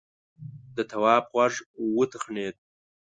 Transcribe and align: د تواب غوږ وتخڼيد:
د 0.75 0.77
تواب 0.91 1.23
غوږ 1.33 1.53
وتخڼيد: 1.97 2.55